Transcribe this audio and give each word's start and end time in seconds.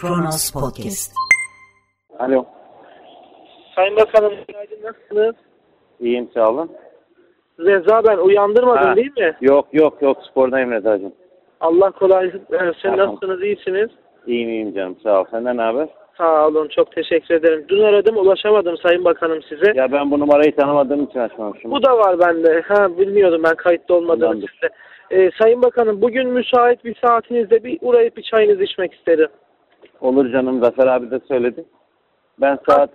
Kronos 0.00 0.50
Podcast. 0.50 1.12
Alo. 2.18 2.46
Sayın 3.74 3.96
Bakanım 3.96 4.32
günaydın 4.48 4.82
nasılsınız? 4.82 5.34
İyiyim 6.00 6.28
sağ 6.34 6.50
olun. 6.50 6.70
Reza 7.58 8.02
ben 8.08 8.16
uyandırmadım 8.18 8.88
Ha. 8.88 8.96
değil 8.96 9.12
mi? 9.18 9.36
Yok 9.40 9.66
yok 9.72 10.02
yok 10.02 10.18
spordayım 10.30 10.70
Reza'cığım. 10.70 11.12
Allah 11.60 11.90
kolaylık 11.90 12.52
versin. 12.52 12.78
Tamam. 12.82 12.98
Nasılsınız? 12.98 13.42
iyisiniz? 13.42 13.88
İyiyim 14.26 14.48
iyiyim 14.48 14.74
canım 14.74 14.96
sağ 15.02 15.20
ol. 15.20 15.24
Senden 15.30 15.56
ne 15.56 15.62
haber? 15.62 15.88
Sağ 16.18 16.46
olun. 16.46 16.68
Çok 16.68 16.92
teşekkür 16.92 17.34
ederim. 17.34 17.64
Dün 17.68 17.82
aradım 17.82 18.16
ulaşamadım 18.16 18.76
Sayın 18.76 19.04
Bakanım 19.04 19.42
size. 19.42 19.72
Ya 19.74 19.92
ben 19.92 20.10
bu 20.10 20.20
numarayı 20.20 20.56
tanımadığım 20.56 21.04
için 21.04 21.18
açmamışım. 21.18 21.70
Bu 21.70 21.82
da 21.82 21.98
var 21.98 22.18
bende. 22.18 22.62
Ha 22.68 22.98
bilmiyordum 22.98 23.42
ben 23.44 23.54
kayıtlı 23.54 23.94
için 24.34 24.40
de. 24.62 24.68
Ee, 25.10 25.30
Sayın 25.42 25.62
Bakanım 25.62 26.02
bugün 26.02 26.28
müsait 26.28 26.84
bir 26.84 26.96
saatinizde 27.06 27.64
bir 27.64 27.78
uğrayıp 27.82 28.16
bir 28.16 28.22
çayınızı 28.22 28.62
içmek 28.62 28.94
isterim. 28.94 29.28
Olur 30.00 30.32
canım 30.32 30.60
Zafer 30.64 30.86
abi 30.86 31.10
de 31.10 31.20
söyledi. 31.28 31.64
Ben 32.40 32.58
saat 32.68 32.90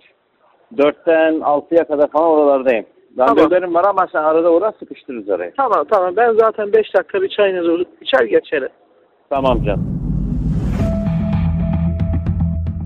4'ten 0.76 1.34
6'ya 1.34 1.88
kadar 1.88 2.08
falan 2.08 2.30
oralardayım. 2.30 2.86
Randevularım 3.18 3.74
var 3.74 3.86
ama 3.86 4.08
sen 4.12 4.24
arada 4.24 4.52
uğra 4.52 4.74
sıkıştırırız 4.80 5.30
araya. 5.30 5.52
Tamam 5.58 5.86
tamam 5.92 6.16
ben 6.16 6.34
zaten 6.34 6.74
5 6.74 6.96
dakika 6.96 7.22
bir 7.22 7.30
çayınızı 7.30 7.86
içer 8.02 8.26
geçerim. 8.26 8.70
Tamam 9.30 9.64
canım. 9.64 10.06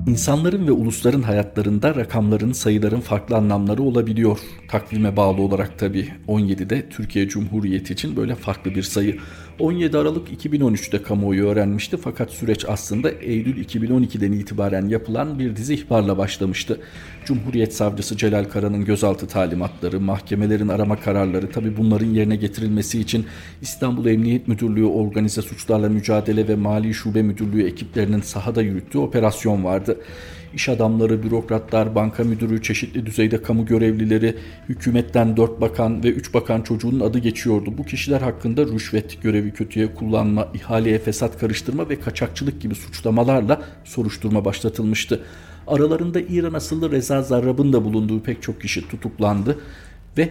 İnsanların 0.07 0.67
ve 0.67 0.71
ulusların 0.71 1.21
hayatlarında 1.21 1.95
rakamların, 1.95 2.51
sayıların 2.51 2.99
farklı 2.99 3.35
anlamları 3.35 3.83
olabiliyor. 3.83 4.39
Takvime 4.71 5.17
bağlı 5.17 5.41
olarak 5.41 5.79
tabii. 5.79 6.07
17'de 6.27 6.89
Türkiye 6.89 7.27
Cumhuriyeti 7.27 7.93
için 7.93 8.15
böyle 8.15 8.35
farklı 8.35 8.71
bir 8.71 8.81
sayı. 8.81 9.15
17 9.59 9.97
Aralık 9.97 10.43
2013'te 10.43 11.01
kamuoyu 11.01 11.47
öğrenmişti 11.47 11.97
fakat 11.97 12.31
süreç 12.31 12.65
aslında 12.67 13.09
Eylül 13.09 13.65
2012'den 13.65 14.31
itibaren 14.31 14.87
yapılan 14.87 15.39
bir 15.39 15.55
dizi 15.55 15.73
ihbarla 15.73 16.17
başlamıştı. 16.17 16.79
Cumhuriyet 17.25 17.75
Savcısı 17.75 18.17
Celal 18.17 18.43
Kara'nın 18.43 18.85
gözaltı 18.85 19.27
talimatları, 19.27 19.99
mahkemelerin 19.99 20.67
arama 20.67 20.99
kararları 20.99 21.51
tabii 21.51 21.77
bunların 21.77 22.07
yerine 22.07 22.35
getirilmesi 22.35 22.99
için 22.99 23.25
İstanbul 23.61 24.05
Emniyet 24.05 24.47
Müdürlüğü 24.47 24.85
Organize 24.85 25.41
Suçlarla 25.41 25.89
Mücadele 25.89 26.47
ve 26.47 26.55
Mali 26.55 26.93
Şube 26.93 27.21
Müdürlüğü 27.21 27.67
ekiplerinin 27.67 28.21
sahada 28.21 28.61
yürüttüğü 28.61 28.97
operasyon 28.97 29.63
vardı. 29.63 29.97
İş 30.53 30.69
adamları, 30.69 31.23
bürokratlar, 31.23 31.95
banka 31.95 32.23
müdürü, 32.23 32.61
çeşitli 32.61 33.05
düzeyde 33.05 33.41
kamu 33.41 33.65
görevlileri, 33.65 34.35
hükümetten 34.69 35.37
4 35.37 35.61
bakan 35.61 36.03
ve 36.03 36.07
3 36.07 36.33
bakan 36.33 36.61
çocuğunun 36.61 36.99
adı 36.99 37.19
geçiyordu. 37.19 37.73
Bu 37.77 37.85
kişiler 37.85 38.21
hakkında 38.21 38.65
rüşvet, 38.65 39.21
görevi 39.21 39.51
kötüye 39.51 39.93
kullanma, 39.95 40.47
ihaleye 40.53 40.99
fesat 40.99 41.39
karıştırma 41.39 41.89
ve 41.89 41.99
kaçakçılık 41.99 42.61
gibi 42.61 42.75
suçlamalarla 42.75 43.61
soruşturma 43.83 44.45
başlatılmıştı. 44.45 45.23
Aralarında 45.67 46.19
İran 46.19 46.53
asıllı 46.53 46.91
Reza 46.91 47.21
Zarrab'ın 47.21 47.73
da 47.73 47.83
bulunduğu 47.83 48.23
pek 48.23 48.41
çok 48.41 48.61
kişi 48.61 48.87
tutuklandı 48.87 49.59
ve 50.17 50.29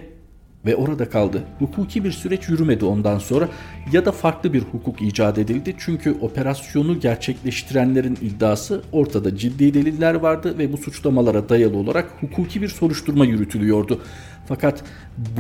ve 0.66 0.76
orada 0.76 1.08
kaldı. 1.08 1.42
Hukuki 1.58 2.04
bir 2.04 2.12
süreç 2.12 2.48
yürümedi 2.48 2.84
ondan 2.84 3.18
sonra 3.18 3.48
ya 3.92 4.04
da 4.04 4.12
farklı 4.12 4.52
bir 4.52 4.62
hukuk 4.62 5.02
icat 5.02 5.38
edildi. 5.38 5.74
Çünkü 5.78 6.16
operasyonu 6.20 7.00
gerçekleştirenlerin 7.00 8.18
iddiası 8.22 8.82
ortada 8.92 9.36
ciddi 9.36 9.74
deliller 9.74 10.14
vardı 10.14 10.58
ve 10.58 10.72
bu 10.72 10.76
suçlamalara 10.76 11.48
dayalı 11.48 11.76
olarak 11.76 12.10
hukuki 12.20 12.62
bir 12.62 12.68
soruşturma 12.68 13.24
yürütülüyordu. 13.24 14.00
Fakat 14.46 14.82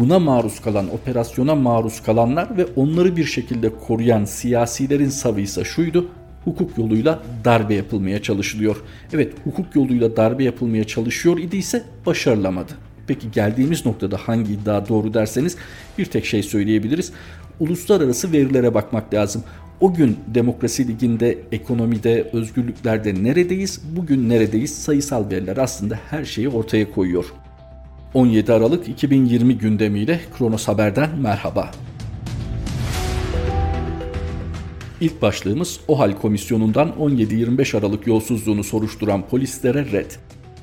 buna 0.00 0.18
maruz 0.18 0.60
kalan, 0.60 0.94
operasyona 0.94 1.54
maruz 1.54 2.02
kalanlar 2.02 2.56
ve 2.56 2.66
onları 2.76 3.16
bir 3.16 3.24
şekilde 3.24 3.70
koruyan 3.76 4.24
siyasilerin 4.24 5.08
savı 5.08 5.40
ise 5.40 5.64
şuydu 5.64 6.08
hukuk 6.44 6.78
yoluyla 6.78 7.22
darbe 7.44 7.74
yapılmaya 7.74 8.22
çalışılıyor. 8.22 8.76
Evet 9.12 9.32
hukuk 9.44 9.76
yoluyla 9.76 10.16
darbe 10.16 10.44
yapılmaya 10.44 10.84
çalışıyor 10.84 11.38
idiyse 11.38 11.84
başarılamadı. 12.06 12.87
Peki 13.08 13.30
geldiğimiz 13.30 13.86
noktada 13.86 14.16
hangi 14.16 14.52
iddia 14.52 14.88
doğru 14.88 15.14
derseniz 15.14 15.56
bir 15.98 16.04
tek 16.04 16.26
şey 16.26 16.42
söyleyebiliriz. 16.42 17.12
Uluslararası 17.60 18.32
verilere 18.32 18.74
bakmak 18.74 19.14
lazım. 19.14 19.42
O 19.80 19.94
gün 19.94 20.16
demokrasi 20.26 20.88
liginde, 20.88 21.38
ekonomide, 21.52 22.30
özgürlüklerde 22.32 23.22
neredeyiz, 23.22 23.80
bugün 23.96 24.28
neredeyiz 24.28 24.82
sayısal 24.82 25.30
veriler 25.30 25.56
aslında 25.56 25.98
her 26.10 26.24
şeyi 26.24 26.48
ortaya 26.48 26.90
koyuyor. 26.90 27.24
17 28.14 28.52
Aralık 28.52 28.88
2020 28.88 29.58
gündemiyle 29.58 30.20
Kronos 30.38 30.68
Haber'den 30.68 31.10
merhaba. 31.18 31.70
İlk 35.00 35.22
başlığımız 35.22 35.80
OHAL 35.88 36.12
komisyonundan 36.12 36.88
17-25 36.88 37.78
Aralık 37.78 38.06
yolsuzluğunu 38.06 38.64
soruşturan 38.64 39.28
polislere 39.28 39.92
red. 39.92 40.10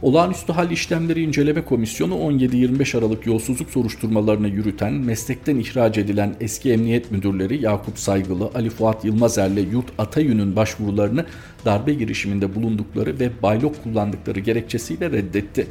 Olağanüstü 0.06 0.54
hal 0.54 0.72
işlemleri 0.72 1.22
inceleme 1.22 1.66
komisyonu 1.66 2.14
17-25 2.14 2.98
Aralık 2.98 3.26
yolsuzluk 3.26 3.70
soruşturmalarını 3.70 4.48
yürüten, 4.48 4.94
meslekten 4.94 5.56
ihraç 5.56 5.98
edilen 5.98 6.36
eski 6.42 6.72
emniyet 6.72 7.12
müdürleri 7.12 7.62
Yakup 7.62 8.00
Saygılı, 8.00 8.52
Ali 8.56 8.70
Fuat 8.70 9.06
Yılmazer'le 9.06 9.72
Yurt 9.72 9.86
Atayün'ün 9.98 10.56
başvurularını 10.56 11.26
darbe 11.66 11.94
girişiminde 11.94 12.56
bulundukları 12.56 13.20
ve 13.20 13.30
baylok 13.44 13.84
kullandıkları 13.84 14.40
gerekçesiyle 14.40 15.12
reddetti. 15.12 15.68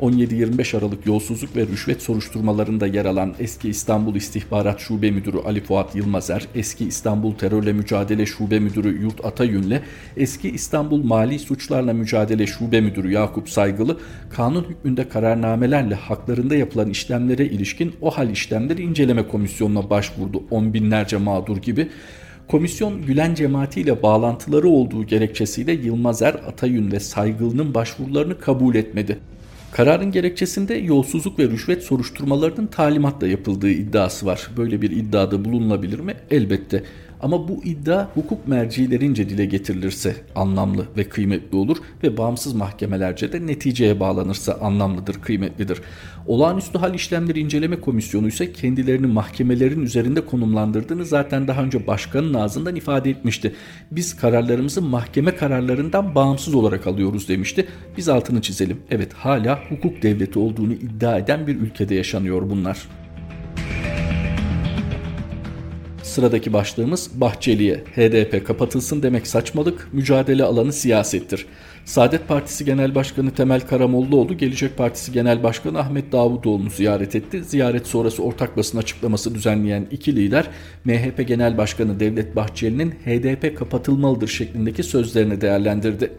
17-25 0.00 0.78
Aralık 0.78 1.06
yolsuzluk 1.06 1.56
ve 1.56 1.66
rüşvet 1.66 2.02
soruşturmalarında 2.02 2.86
yer 2.86 3.04
alan 3.04 3.34
eski 3.38 3.68
İstanbul 3.68 4.14
İstihbarat 4.14 4.80
Şube 4.80 5.10
Müdürü 5.10 5.38
Ali 5.38 5.60
Fuat 5.60 5.94
Yılmazer, 5.94 6.48
eski 6.54 6.84
İstanbul 6.84 7.34
Terörle 7.34 7.72
Mücadele 7.72 8.26
Şube 8.26 8.58
Müdürü 8.58 9.02
Yurt 9.02 9.24
Atayün'le 9.24 9.80
eski 10.16 10.50
İstanbul 10.50 11.04
Mali 11.04 11.38
Suçlarla 11.38 11.92
Mücadele 11.92 12.46
Şube 12.46 12.80
Müdürü 12.80 13.12
Yakup 13.12 13.50
Saygılı, 13.50 13.98
kanun 14.30 14.64
hükmünde 14.64 15.08
kararnamelerle 15.08 15.94
haklarında 15.94 16.56
yapılan 16.56 16.90
işlemlere 16.90 17.46
ilişkin 17.46 17.94
OHAL 18.00 18.30
işlemleri 18.30 18.82
inceleme 18.82 19.28
komisyonuna 19.28 19.90
başvurdu. 19.90 20.42
On 20.50 20.74
binlerce 20.74 21.16
mağdur 21.16 21.56
gibi. 21.56 21.88
Komisyon 22.48 23.02
Gülen 23.02 23.34
cemaati 23.34 23.80
ile 23.80 24.02
bağlantıları 24.02 24.68
olduğu 24.68 25.06
gerekçesiyle 25.06 25.72
Yılmazer, 25.72 26.34
Atayün 26.34 26.92
ve 26.92 27.00
Saygılı'nın 27.00 27.74
başvurularını 27.74 28.38
kabul 28.38 28.74
etmedi. 28.74 29.18
Kararın 29.72 30.12
gerekçesinde 30.12 30.74
yolsuzluk 30.74 31.38
ve 31.38 31.44
rüşvet 31.44 31.82
soruşturmalarının 31.82 32.66
talimatla 32.66 33.26
yapıldığı 33.26 33.70
iddiası 33.70 34.26
var. 34.26 34.50
Böyle 34.56 34.82
bir 34.82 34.90
iddiada 34.90 35.44
bulunulabilir 35.44 36.00
mi? 36.00 36.14
Elbette. 36.30 36.82
Ama 37.20 37.48
bu 37.48 37.64
iddia 37.64 38.08
hukuk 38.14 38.48
mercilerince 38.48 39.28
dile 39.28 39.44
getirilirse 39.44 40.16
anlamlı 40.34 40.86
ve 40.96 41.04
kıymetli 41.04 41.56
olur 41.56 41.76
ve 42.02 42.16
bağımsız 42.16 42.54
mahkemelerce 42.54 43.32
de 43.32 43.46
neticeye 43.46 44.00
bağlanırsa 44.00 44.58
anlamlıdır, 44.60 45.14
kıymetlidir. 45.14 45.80
Olağanüstü 46.26 46.78
hal 46.78 46.94
işlemleri 46.94 47.40
inceleme 47.40 47.80
komisyonu 47.80 48.28
ise 48.28 48.52
kendilerini 48.52 49.06
mahkemelerin 49.06 49.82
üzerinde 49.82 50.26
konumlandırdığını 50.26 51.04
zaten 51.04 51.48
daha 51.48 51.62
önce 51.62 51.86
başkanın 51.86 52.34
ağzından 52.34 52.76
ifade 52.76 53.10
etmişti. 53.10 53.54
Biz 53.90 54.16
kararlarımızı 54.16 54.82
mahkeme 54.82 55.36
kararlarından 55.36 56.14
bağımsız 56.14 56.54
olarak 56.54 56.86
alıyoruz 56.86 57.28
demişti. 57.28 57.66
Biz 57.96 58.08
altını 58.08 58.42
çizelim. 58.42 58.80
Evet 58.90 59.12
hala 59.12 59.60
hukuk 59.68 60.02
devleti 60.02 60.38
olduğunu 60.38 60.72
iddia 60.72 61.18
eden 61.18 61.46
bir 61.46 61.56
ülkede 61.56 61.94
yaşanıyor 61.94 62.50
bunlar. 62.50 62.88
Sıradaki 66.16 66.52
başlığımız 66.52 67.10
Bahçeli'ye 67.14 67.74
HDP 67.74 68.46
kapatılsın 68.46 69.02
demek 69.02 69.26
saçmalık, 69.26 69.88
mücadele 69.92 70.44
alanı 70.44 70.72
siyasettir. 70.72 71.46
Saadet 71.84 72.28
Partisi 72.28 72.64
Genel 72.64 72.94
Başkanı 72.94 73.30
Temel 73.30 73.60
Karamollaoğlu, 73.60 74.36
Gelecek 74.36 74.76
Partisi 74.76 75.12
Genel 75.12 75.42
Başkanı 75.42 75.78
Ahmet 75.78 76.12
Davutoğlu'nu 76.12 76.70
ziyaret 76.70 77.16
etti. 77.16 77.44
Ziyaret 77.44 77.86
sonrası 77.86 78.22
ortak 78.22 78.56
basın 78.56 78.78
açıklaması 78.78 79.34
düzenleyen 79.34 79.86
iki 79.90 80.16
lider, 80.16 80.48
MHP 80.84 81.28
Genel 81.28 81.58
Başkanı 81.58 82.00
Devlet 82.00 82.36
Bahçeli'nin 82.36 82.90
HDP 82.90 83.58
kapatılmalıdır 83.58 84.28
şeklindeki 84.28 84.82
sözlerini 84.82 85.40
değerlendirdi. 85.40 86.12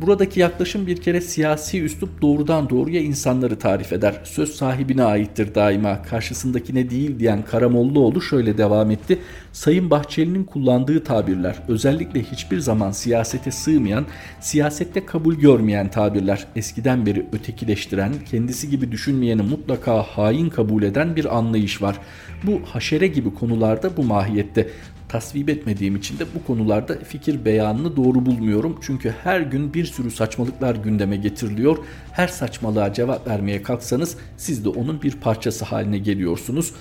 Buradaki 0.00 0.40
yaklaşım 0.40 0.86
bir 0.86 0.96
kere 0.96 1.20
siyasi 1.20 1.82
üslup 1.82 2.22
doğrudan 2.22 2.70
doğruya 2.70 3.00
insanları 3.00 3.58
tarif 3.58 3.92
eder. 3.92 4.20
Söz 4.24 4.50
sahibine 4.50 5.04
aittir 5.04 5.54
daima. 5.54 6.02
Karşısındakine 6.02 6.90
değil 6.90 7.18
diyen 7.18 7.44
Karamollaoğlu 7.44 8.22
şöyle 8.22 8.58
devam 8.58 8.90
etti. 8.90 9.18
Sayın 9.52 9.90
Bahçeli'nin 9.90 10.44
kullandığı 10.44 11.04
tabirler 11.04 11.56
özellikle 11.68 12.22
hiçbir 12.22 12.58
zaman 12.58 12.90
siyasete 12.90 13.50
sığmayan, 13.50 14.06
siyasette 14.40 15.06
kabul 15.06 15.34
görmeyen 15.34 15.90
tabirler. 15.90 16.46
Eskiden 16.56 17.06
beri 17.06 17.26
ötekileştiren, 17.32 18.12
kendisi 18.30 18.70
gibi 18.70 18.92
düşünmeyeni 18.92 19.42
mutlaka 19.42 20.02
hain 20.02 20.48
kabul 20.48 20.82
eden 20.82 21.16
bir 21.16 21.36
anlayış 21.36 21.82
var. 21.82 21.98
Bu 22.42 22.60
haşere 22.64 23.06
gibi 23.06 23.34
konularda 23.34 23.96
bu 23.96 24.02
mahiyette 24.02 24.68
tasvip 25.10 25.48
etmediğim 25.48 25.96
için 25.96 26.18
de 26.18 26.24
bu 26.34 26.46
konularda 26.46 26.98
fikir 26.98 27.44
beyanını 27.44 27.96
doğru 27.96 28.26
bulmuyorum. 28.26 28.78
Çünkü 28.82 29.14
her 29.24 29.40
gün 29.40 29.74
bir 29.74 29.84
sürü 29.84 30.10
saçmalıklar 30.10 30.74
gündeme 30.74 31.16
getiriliyor. 31.16 31.78
Her 32.12 32.28
saçmalığa 32.28 32.92
cevap 32.92 33.26
vermeye 33.28 33.62
kalksanız 33.62 34.16
siz 34.36 34.64
de 34.64 34.68
onun 34.68 35.02
bir 35.02 35.12
parçası 35.12 35.64
haline 35.64 35.98
geliyorsunuz. 35.98 36.72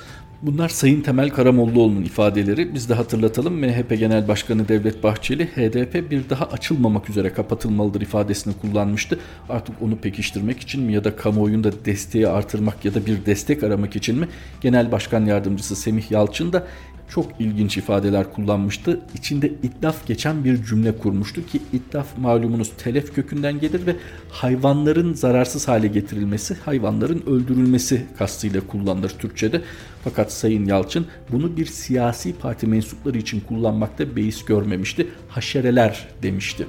Bunlar 0.42 0.70
Sayın 0.70 1.02
Temel 1.02 1.30
Karamollaoğlu'nun 1.30 2.02
ifadeleri. 2.02 2.74
Biz 2.74 2.90
de 2.90 2.94
hatırlatalım 2.94 3.54
MHP 3.54 4.00
Genel 4.00 4.28
Başkanı 4.28 4.68
Devlet 4.68 5.04
Bahçeli 5.04 5.46
HDP 5.46 6.12
bir 6.12 6.30
daha 6.30 6.46
açılmamak 6.46 7.10
üzere 7.10 7.34
kapatılmalıdır 7.34 8.02
ifadesini 8.02 8.54
kullanmıştı. 8.54 9.20
Artık 9.50 9.82
onu 9.82 9.98
pekiştirmek 9.98 10.60
için 10.60 10.84
mi 10.84 10.94
ya 10.94 11.04
da 11.04 11.16
kamuoyunda 11.16 11.86
desteği 11.86 12.28
artırmak 12.28 12.86
ya 12.86 12.94
da 12.94 13.06
bir 13.06 13.26
destek 13.26 13.64
aramak 13.64 13.96
için 13.96 14.20
mi 14.20 14.28
Genel 14.62 14.92
Başkan 14.92 15.26
Yardımcısı 15.26 15.76
Semih 15.76 16.12
Yalçın 16.12 16.54
da 16.54 16.68
çok 17.10 17.26
ilginç 17.40 17.78
ifadeler 17.78 18.34
kullanmıştı. 18.34 19.00
İçinde 19.16 19.48
itlaf 19.48 20.08
geçen 20.08 20.44
bir 20.44 20.64
cümle 20.64 20.98
kurmuştu 20.98 21.46
ki 21.46 21.62
itlaf 21.74 22.18
malumunuz 22.18 22.72
telef 22.78 23.16
kökünden 23.16 23.60
gelir 23.60 23.86
ve 23.86 23.96
hayvanların 24.30 25.14
zararsız 25.14 25.68
hale 25.68 25.88
getirilmesi, 25.88 26.56
hayvanların 26.66 27.24
öldürülmesi 27.28 28.06
kastıyla 28.18 28.62
kullanılır 28.68 29.10
Türkçe'de. 29.10 29.62
Fakat 30.04 30.32
Sayın 30.34 30.66
Yalçın 30.66 31.08
bunu 31.32 31.58
bir 31.58 31.66
siyasi 31.66 32.36
parti 32.36 32.68
mensupları 32.68 33.18
için 33.18 33.40
kullanmakta 33.40 34.16
beis 34.16 34.46
görmemişti. 34.46 35.08
Haşereler 35.30 36.08
demişti. 36.24 36.68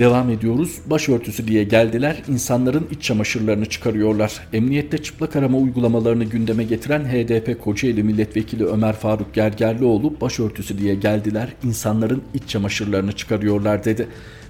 Devam 0.00 0.30
ediyoruz. 0.30 0.78
Başörtüsü 0.86 1.48
diye 1.48 1.64
geldiler. 1.64 2.22
İnsanların 2.28 2.86
iç 2.90 3.02
çamaşırlarını 3.02 3.66
çıkarıyorlar. 3.66 4.40
Emniyette 4.52 4.98
çıplak 4.98 5.36
arama 5.36 5.58
uygulamalarını 5.58 6.24
gündeme 6.24 6.64
getiren 6.64 7.04
HDP 7.04 7.60
Kocaeli 7.64 8.02
Milletvekili 8.02 8.64
Ömer 8.64 8.92
Faruk 8.92 9.34
Gergerlioğlu 9.34 10.20
başörtüsü 10.20 10.78
diye 10.78 10.94
geldiler. 10.94 11.48
İnsanların 11.64 12.22
iç 12.34 12.42
çamaşırlarını 12.48 13.12
çıkarıyorlar 13.12 13.84
dedi. 13.84 14.08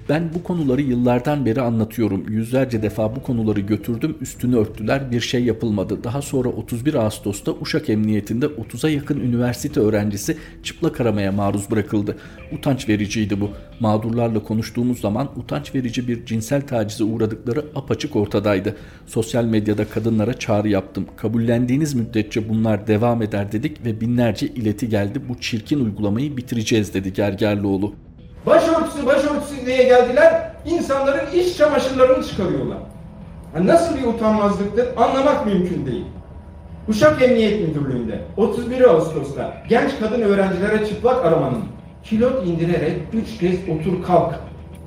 Ben 0.08 0.34
bu 0.34 0.42
konuları 0.42 0.82
yıllardan 0.82 1.46
beri 1.46 1.60
anlatıyorum. 1.60 2.28
Yüzlerce 2.28 2.82
defa 2.82 3.16
bu 3.16 3.22
konuları 3.22 3.60
götürdüm, 3.60 4.16
üstünü 4.20 4.56
örttüler, 4.56 5.10
bir 5.10 5.20
şey 5.20 5.44
yapılmadı. 5.44 6.04
Daha 6.04 6.22
sonra 6.22 6.48
31 6.48 6.94
Ağustos'ta 6.94 7.52
Uşak 7.52 7.90
Emniyetinde 7.90 8.46
30'a 8.46 8.90
yakın 8.90 9.20
üniversite 9.20 9.80
öğrencisi 9.80 10.36
çıplak 10.62 11.00
aramaya 11.00 11.32
maruz 11.32 11.70
bırakıldı. 11.70 12.16
Utanç 12.52 12.88
vericiydi 12.88 13.40
bu. 13.40 13.50
Mağdurlarla 13.80 14.42
konuştuğumuz 14.42 15.00
zaman 15.00 15.28
utanç 15.36 15.74
verici 15.74 16.08
bir 16.08 16.26
cinsel 16.26 16.66
tacize 16.66 17.04
uğradıkları 17.04 17.64
apaçık 17.74 18.16
ortadaydı. 18.16 18.76
Sosyal 19.06 19.44
medyada 19.44 19.84
kadınlara 19.84 20.34
çağrı 20.34 20.68
yaptım. 20.68 21.06
Kabullendiğiniz 21.16 21.94
müddetçe 21.94 22.48
bunlar 22.48 22.86
devam 22.86 23.22
eder 23.22 23.52
dedik 23.52 23.84
ve 23.84 24.00
binlerce 24.00 24.46
ileti 24.46 24.88
geldi. 24.88 25.20
Bu 25.28 25.40
çirkin 25.40 25.84
uygulamayı 25.84 26.36
bitireceğiz 26.36 26.94
dedi 26.94 27.12
Gergerlioğlu. 27.12 27.94
Başörtüsü 28.46 29.06
başörtüsü 29.06 29.66
diye 29.66 29.82
geldiler, 29.82 30.50
insanların 30.64 31.30
iç 31.34 31.56
çamaşırlarını 31.56 32.24
çıkarıyorlar. 32.24 32.78
Yani 33.54 33.66
nasıl 33.66 33.96
bir 33.96 34.06
utanmazlıktır 34.06 34.96
anlamak 34.96 35.46
mümkün 35.46 35.86
değil. 35.86 36.04
Uşak 36.88 37.22
Emniyet 37.22 37.68
Müdürlüğü'nde 37.68 38.20
31 38.36 38.80
Ağustos'ta 38.80 39.54
genç 39.68 39.90
kadın 40.00 40.20
öğrencilere 40.20 40.86
çıplak 40.86 41.24
aramanın 41.24 41.64
kilot 42.04 42.46
indirerek 42.46 42.96
üç 43.12 43.38
kez 43.38 43.54
otur 43.68 44.02
kalk 44.06 44.34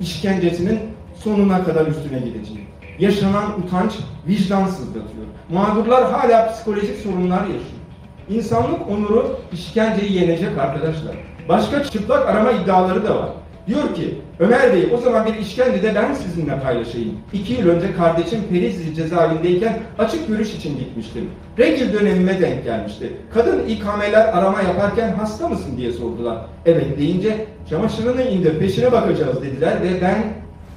işkencesinin 0.00 0.80
sonuna 1.18 1.64
kadar 1.64 1.86
üstüne 1.86 2.18
gideceği. 2.18 2.66
Yaşanan 2.98 3.60
utanç 3.60 3.92
vicdan 4.28 4.66
sızlatıyor. 4.66 5.26
Mağdurlar 5.48 6.12
hala 6.12 6.52
psikolojik 6.52 6.96
sorunlar 6.96 7.40
yaşıyor. 7.40 7.84
İnsanlık 8.28 8.88
onuru 8.90 9.36
işkenceyi 9.52 10.12
yenecek 10.12 10.58
arkadaşlar. 10.58 11.14
Başka 11.48 11.84
çıplak 11.84 12.28
arama 12.28 12.50
iddiaları 12.52 13.04
da 13.04 13.16
var. 13.16 13.28
Diyor 13.66 13.94
ki 13.94 14.14
Ömer 14.38 14.72
Bey 14.72 14.88
o 14.94 14.96
zaman 14.96 15.26
bir 15.26 15.34
işkencede 15.34 15.94
ben 15.94 16.14
sizinle 16.14 16.60
paylaşayım. 16.60 17.12
İki 17.32 17.52
yıl 17.52 17.68
önce 17.68 17.94
kardeşim 17.94 18.40
Perizli 18.50 18.94
cezaevindeyken 18.94 19.78
açık 19.98 20.28
görüş 20.28 20.54
için 20.54 20.78
gitmiştim. 20.78 21.30
Regil 21.58 21.92
dönemime 21.92 22.40
denk 22.40 22.64
gelmişti. 22.64 23.12
Kadın 23.34 23.66
ikameler 23.68 24.38
arama 24.38 24.62
yaparken 24.62 25.12
hasta 25.12 25.48
mısın 25.48 25.76
diye 25.76 25.92
sordular. 25.92 26.38
Evet 26.66 26.98
deyince 26.98 27.46
çamaşırını 27.70 28.22
indir 28.22 28.58
peşine 28.58 28.92
bakacağız 28.92 29.42
dediler 29.42 29.82
ve 29.82 30.00
ben 30.02 30.24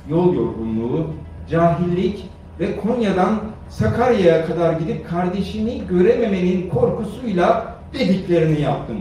yol 0.10 0.34
yorgunluğu, 0.36 1.08
cahillik 1.50 2.26
ve 2.60 2.76
Konya'dan 2.76 3.40
Sakarya'ya 3.70 4.46
kadar 4.46 4.74
gidip 4.74 5.10
kardeşimi 5.10 5.88
görememenin 5.90 6.70
korkusuyla 6.70 7.76
dediklerini 7.94 8.62
yaptım. 8.62 8.98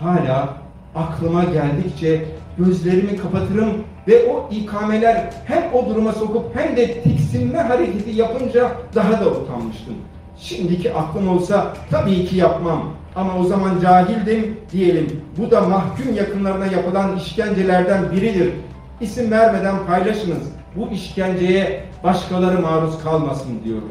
Hala 0.00 0.48
aklıma 0.94 1.44
geldikçe 1.44 2.24
gözlerimi 2.58 3.16
kapatırım 3.16 3.70
ve 4.08 4.26
o 4.26 4.48
ikameler 4.54 5.30
hem 5.44 5.64
o 5.74 5.88
duruma 5.88 6.12
sokup 6.12 6.56
hem 6.56 6.76
de 6.76 7.02
tiksinme 7.02 7.58
hareketi 7.58 8.10
yapınca 8.10 8.72
daha 8.94 9.12
da 9.12 9.30
utanmıştım. 9.30 9.94
Şimdiki 10.38 10.94
aklım 10.94 11.28
olsa 11.28 11.72
tabii 11.90 12.24
ki 12.24 12.36
yapmam. 12.36 12.82
Ama 13.16 13.38
o 13.38 13.44
zaman 13.44 13.80
cahildim 13.80 14.60
diyelim. 14.72 15.22
Bu 15.38 15.50
da 15.50 15.60
mahkum 15.60 16.14
yakınlarına 16.14 16.66
yapılan 16.66 17.16
işkencelerden 17.16 18.12
biridir. 18.12 18.52
İsim 19.00 19.30
vermeden 19.30 19.86
paylaşınız. 19.86 20.52
Bu 20.76 20.88
işkenceye 20.92 21.84
başkaları 22.04 22.60
maruz 22.60 23.02
kalmasın 23.04 23.64
diyorum. 23.64 23.90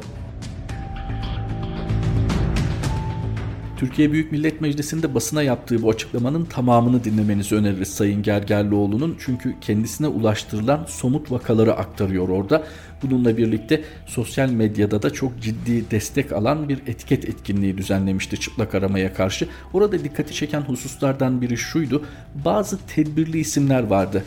Türkiye 3.77 4.11
Büyük 4.11 4.31
Millet 4.31 4.61
Meclisi'nde 4.61 5.15
basına 5.15 5.43
yaptığı 5.43 5.81
bu 5.81 5.89
açıklamanın 5.89 6.45
tamamını 6.45 7.03
dinlemenizi 7.03 7.55
öneririz 7.55 7.87
Sayın 7.87 8.23
Gergerlioğlu'nun. 8.23 9.15
Çünkü 9.19 9.55
kendisine 9.61 10.07
ulaştırılan 10.07 10.85
somut 10.87 11.31
vakaları 11.31 11.73
aktarıyor 11.75 12.29
orada. 12.29 12.63
Bununla 13.03 13.37
birlikte 13.37 13.83
sosyal 14.05 14.49
medyada 14.49 15.01
da 15.01 15.09
çok 15.09 15.41
ciddi 15.41 15.91
destek 15.91 16.31
alan 16.31 16.69
bir 16.69 16.79
etiket 16.87 17.29
etkinliği 17.29 17.77
düzenlemişti 17.77 18.39
çıplak 18.39 18.75
aramaya 18.75 19.13
karşı. 19.13 19.47
Orada 19.73 20.03
dikkati 20.03 20.33
çeken 20.33 20.61
hususlardan 20.61 21.41
biri 21.41 21.57
şuydu. 21.57 22.05
Bazı 22.45 22.77
tedbirli 22.87 23.39
isimler 23.39 23.83
vardı. 23.83 24.23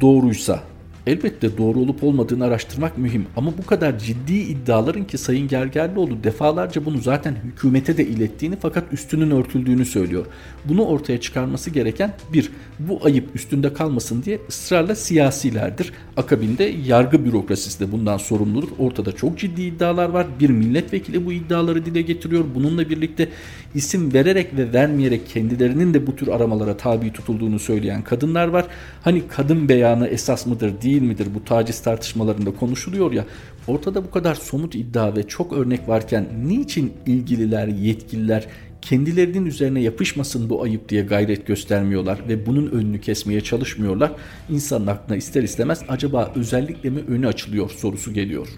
Doğruysa 0.00 0.62
Elbette 1.06 1.58
doğru 1.58 1.78
olup 1.78 2.04
olmadığını 2.04 2.44
araştırmak 2.44 2.98
mühim 2.98 3.26
ama 3.36 3.58
bu 3.58 3.66
kadar 3.66 3.98
ciddi 3.98 4.34
iddiaların 4.34 5.04
ki 5.04 5.18
Sayın 5.18 5.48
Gergerlioğlu 5.48 6.24
defalarca 6.24 6.84
bunu 6.84 6.98
zaten 6.98 7.34
hükümete 7.44 7.96
de 7.96 8.06
ilettiğini 8.06 8.56
fakat 8.60 8.92
üstünün 8.92 9.30
örtüldüğünü 9.30 9.84
söylüyor. 9.84 10.26
Bunu 10.64 10.84
ortaya 10.84 11.20
çıkarması 11.20 11.70
gereken 11.70 12.14
bir, 12.32 12.50
bu 12.78 13.00
ayıp 13.04 13.36
üstünde 13.36 13.72
kalmasın 13.72 14.22
diye 14.22 14.38
ısrarla 14.48 14.94
siyasilerdir. 14.94 15.92
Akabinde 16.16 16.74
yargı 16.86 17.24
bürokrasisi 17.24 17.80
de 17.80 17.92
bundan 17.92 18.16
sorumludur. 18.16 18.68
Ortada 18.78 19.12
çok 19.12 19.38
ciddi 19.38 19.62
iddialar 19.62 20.08
var. 20.08 20.26
Bir 20.40 20.50
milletvekili 20.50 21.26
bu 21.26 21.32
iddiaları 21.32 21.86
dile 21.86 22.02
getiriyor. 22.02 22.44
Bununla 22.54 22.90
birlikte 22.90 23.28
isim 23.74 24.14
vererek 24.14 24.56
ve 24.56 24.72
vermeyerek 24.72 25.28
kendilerinin 25.28 25.94
de 25.94 26.06
bu 26.06 26.16
tür 26.16 26.28
aramalara 26.28 26.76
tabi 26.76 27.12
tutulduğunu 27.12 27.58
söyleyen 27.58 28.02
kadınlar 28.02 28.48
var. 28.48 28.64
Hani 29.02 29.22
kadın 29.28 29.68
beyanı 29.68 30.06
esas 30.06 30.46
mıdır 30.46 30.82
değil 30.82 30.93
midir 31.00 31.28
bu 31.34 31.44
taciz 31.44 31.82
tartışmalarında 31.82 32.54
konuşuluyor 32.54 33.12
ya 33.12 33.24
ortada 33.66 34.04
bu 34.04 34.10
kadar 34.10 34.34
somut 34.34 34.74
iddia 34.74 35.16
ve 35.16 35.22
çok 35.22 35.52
örnek 35.52 35.88
varken 35.88 36.26
niçin 36.46 36.92
ilgililer, 37.06 37.68
yetkililer 37.68 38.46
kendilerinin 38.82 39.46
üzerine 39.46 39.80
yapışmasın 39.80 40.50
bu 40.50 40.62
ayıp 40.62 40.88
diye 40.88 41.02
gayret 41.02 41.46
göstermiyorlar 41.46 42.28
ve 42.28 42.46
bunun 42.46 42.70
önünü 42.70 43.00
kesmeye 43.00 43.40
çalışmıyorlar. 43.40 44.12
İnsanın 44.50 44.86
aklına 44.86 45.16
ister 45.16 45.42
istemez 45.42 45.82
acaba 45.88 46.32
özellikle 46.36 46.90
mi 46.90 47.00
önü 47.08 47.26
açılıyor 47.26 47.70
sorusu 47.70 48.12
geliyor. 48.12 48.48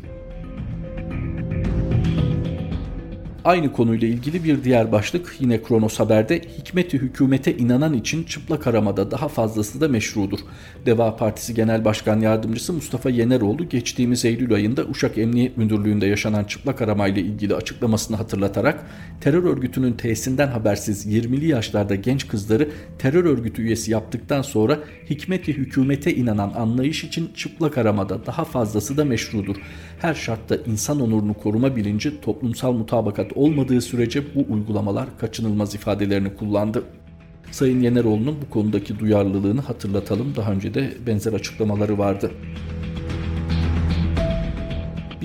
Aynı 3.46 3.72
konuyla 3.72 4.08
ilgili 4.08 4.44
bir 4.44 4.64
diğer 4.64 4.92
başlık 4.92 5.36
yine 5.40 5.62
Kronos 5.62 6.00
Haber'de 6.00 6.40
hikmeti 6.58 6.98
hükümete 6.98 7.56
inanan 7.56 7.94
için 7.94 8.24
çıplak 8.24 8.66
aramada 8.66 9.10
daha 9.10 9.28
fazlası 9.28 9.80
da 9.80 9.88
meşrudur. 9.88 10.38
Deva 10.86 11.16
Partisi 11.16 11.54
Genel 11.54 11.84
Başkan 11.84 12.20
Yardımcısı 12.20 12.72
Mustafa 12.72 13.10
Yeneroğlu 13.10 13.68
geçtiğimiz 13.68 14.24
Eylül 14.24 14.54
ayında 14.54 14.84
Uşak 14.84 15.18
Emniyet 15.18 15.56
Müdürlüğü'nde 15.56 16.06
yaşanan 16.06 16.44
çıplak 16.44 16.82
aramayla 16.82 17.22
ilgili 17.22 17.54
açıklamasını 17.54 18.16
hatırlatarak 18.16 18.86
terör 19.20 19.44
örgütünün 19.44 19.92
tesinden 19.92 20.48
habersiz 20.48 21.06
20'li 21.06 21.46
yaşlarda 21.46 21.94
genç 21.94 22.28
kızları 22.28 22.68
terör 22.98 23.24
örgütü 23.24 23.62
üyesi 23.62 23.90
yaptıktan 23.90 24.42
sonra 24.42 24.78
hikmeti 25.10 25.56
hükümete 25.56 26.14
inanan 26.14 26.52
anlayış 26.56 27.04
için 27.04 27.30
çıplak 27.34 27.78
aramada 27.78 28.26
daha 28.26 28.44
fazlası 28.44 28.96
da 28.96 29.04
meşrudur. 29.04 29.56
Her 29.98 30.14
şartta 30.14 30.56
insan 30.56 31.00
onurunu 31.00 31.34
koruma 31.34 31.76
bilinci 31.76 32.20
toplumsal 32.20 32.72
mutabakat 32.72 33.35
olmadığı 33.36 33.80
sürece 33.80 34.34
bu 34.34 34.54
uygulamalar 34.54 35.18
kaçınılmaz 35.18 35.74
ifadelerini 35.74 36.34
kullandı. 36.34 36.82
Sayın 37.50 37.80
Yeneroğlu'nun 37.80 38.36
bu 38.46 38.50
konudaki 38.50 38.98
duyarlılığını 38.98 39.60
hatırlatalım. 39.60 40.36
Daha 40.36 40.52
önce 40.52 40.74
de 40.74 40.92
benzer 41.06 41.32
açıklamaları 41.32 41.98
vardı. 41.98 42.30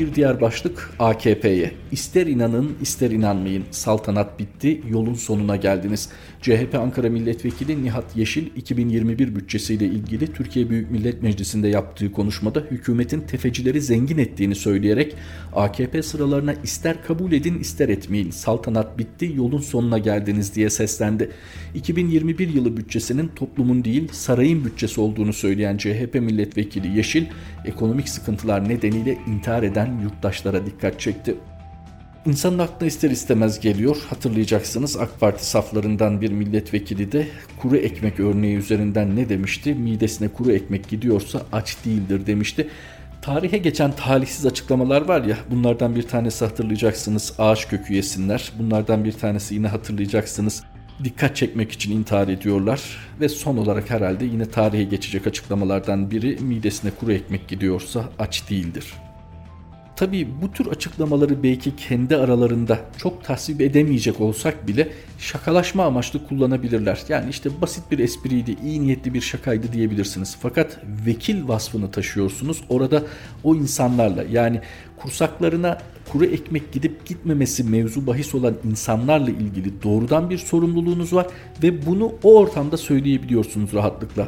Bir 0.02 0.16
diğer 0.16 0.42
başlık 0.42 0.90
AKP'ye. 1.00 1.72
İster 1.92 2.28
inanın 2.28 2.76
ister 2.82 3.12
inanmayın 3.12 3.64
saltanat 3.72 4.40
bitti 4.40 4.82
yolun 4.90 5.14
sonuna 5.14 5.56
geldiniz. 5.56 6.10
CHP 6.42 6.76
Ankara 6.76 7.10
Milletvekili 7.10 7.84
Nihat 7.84 8.18
Yeşil 8.18 8.48
2021 8.56 9.36
bütçesiyle 9.36 9.86
ilgili 9.86 10.34
Türkiye 10.34 10.70
Büyük 10.70 10.92
Millet 10.92 11.24
Meclisi'nde 11.24 11.68
yaptığı 11.68 12.12
konuşmada 12.12 12.60
hükümetin 12.60 13.22
tefecileri 13.22 13.82
zengin 13.82 14.18
ettiğini 14.18 14.56
söyleyerek 14.56 15.16
AKP 15.54 16.04
sıralarına 16.04 16.54
ister 16.54 17.04
kabul 17.04 17.32
edin 17.32 17.60
ister 17.60 17.90
etmeyin 17.90 18.32
saltanat 18.32 18.98
bitti 18.98 19.34
yolun 19.36 19.62
sonuna 19.62 19.98
geldiniz 19.98 20.56
diye 20.56 20.70
seslendi. 20.70 21.32
2021 21.76 22.54
yılı 22.54 22.78
bütçesinin 22.78 23.32
toplumun 23.36 23.84
değil 23.84 24.08
sarayın 24.12 24.66
bütçesi 24.66 25.02
olduğunu 25.02 25.34
söyleyen 25.34 25.78
CHP 25.78 26.14
milletvekili 26.14 26.98
Yeşil 26.98 27.26
ekonomik 27.66 28.10
sıkıntılar 28.10 28.70
nedeniyle 28.70 29.18
intihar 29.28 29.64
eden 29.64 29.91
yurttaşlara 30.00 30.66
dikkat 30.66 31.00
çekti. 31.00 31.36
İnsanın 32.26 32.60
aklına 32.60 32.88
ister 32.88 33.12
istemez 33.12 33.60
geliyor. 33.60 33.98
Hatırlayacaksınız 34.10 34.98
AK 34.98 35.20
Parti 35.20 35.46
saflarından 35.46 36.22
bir 36.22 36.32
milletvekili 36.32 37.12
de 37.12 37.28
kuru 37.62 37.78
ekmek 37.78 38.20
örneği 38.20 38.58
üzerinden 38.58 39.16
ne 39.16 39.30
demişti? 39.30 39.74
Midesine 39.74 40.28
kuru 40.28 40.52
ekmek 40.52 40.90
gidiyorsa 40.90 41.42
aç 41.52 41.78
değildir 41.86 42.26
demişti. 42.26 42.70
Tarihe 43.22 43.58
geçen 43.58 43.92
talihsiz 43.92 44.46
açıklamalar 44.46 45.02
var 45.02 45.24
ya 45.24 45.38
bunlardan 45.52 45.96
bir 45.96 46.04
tanesi 46.04 46.46
hatırlayacaksınız 46.46 47.34
ağaç 47.38 47.68
kökü 47.68 47.94
yesinler. 47.94 48.52
Bunlardan 48.60 49.04
bir 49.04 49.12
tanesi 49.12 49.56
yine 49.56 49.68
hatırlayacaksınız 49.68 50.64
dikkat 51.04 51.36
çekmek 51.36 51.72
için 51.72 51.92
intihar 51.92 52.28
ediyorlar 52.28 52.82
ve 53.20 53.30
son 53.30 53.58
olarak 53.58 53.90
herhalde 53.90 54.26
yine 54.26 54.46
tarihe 54.46 54.84
geçecek 54.84 55.28
açıklamalardan 55.28 56.12
biri 56.12 56.38
midesine 56.42 56.92
kuru 56.92 57.14
ekmek 57.14 57.48
gidiyorsa 57.48 58.10
aç 58.20 58.50
değildir. 58.50 58.94
Tabii 60.02 60.28
bu 60.42 60.52
tür 60.52 60.68
açıklamaları 60.68 61.44
belki 61.44 61.76
kendi 61.76 62.18
aralarında 62.18 62.80
çok 62.98 63.24
tasvip 63.24 63.62
edemeyecek 63.62 64.22
olsak 64.22 64.68
bile 64.68 64.90
şakalaşma 65.18 65.86
amaçlı 65.86 66.28
kullanabilirler. 66.28 67.00
Yani 67.10 67.30
işte 67.30 67.50
basit 67.62 67.92
bir 67.92 68.00
espriydi, 68.00 68.56
iyi 68.64 68.82
niyetli 68.82 69.14
bir 69.14 69.22
şakaydı 69.22 69.74
diyebilirsiniz. 69.74 70.38
Fakat 70.42 70.80
vekil 71.06 71.48
vasfını 71.48 71.92
taşıyorsunuz. 71.92 72.64
Orada 72.70 73.04
o 73.44 73.56
insanlarla 73.56 74.24
yani 74.32 74.62
kursaklarına 74.98 75.78
kuru 76.12 76.26
ekmek 76.26 76.72
gidip 76.74 77.06
gitmemesi 77.06 77.64
mevzu 77.64 78.08
bahis 78.08 78.36
olan 78.36 78.54
insanlarla 78.70 79.30
ilgili 79.30 79.84
doğrudan 79.84 80.30
bir 80.30 80.38
sorumluluğunuz 80.38 81.14
var 81.14 81.28
ve 81.64 81.86
bunu 81.86 82.12
o 82.24 82.38
ortamda 82.38 82.78
söyleyebiliyorsunuz 82.78 83.74
rahatlıkla. 83.74 84.28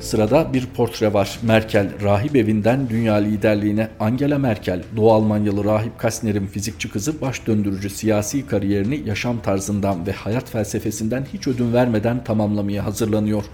Sırada 0.00 0.52
bir 0.52 0.66
portre 0.66 1.12
var. 1.12 1.38
Merkel, 1.42 1.88
rahip 2.02 2.36
evinden 2.36 2.88
dünya 2.88 3.14
liderliğine 3.14 3.88
Angela 4.00 4.38
Merkel, 4.38 4.82
Doğu 4.96 5.12
Almanyalı 5.12 5.64
rahip 5.64 5.98
Kastner'in 5.98 6.46
fizikçi 6.46 6.90
kızı 6.90 7.20
baş 7.20 7.46
döndürücü 7.46 7.90
siyasi 7.90 8.46
kariyerini 8.46 9.02
yaşam 9.06 9.42
tarzından 9.42 10.06
ve 10.06 10.12
hayat 10.12 10.50
felsefesinden 10.50 11.26
hiç 11.32 11.46
ödün 11.46 11.72
vermeden 11.72 12.24
tamamlamaya 12.24 12.84
hazırlanıyor. 12.84 13.44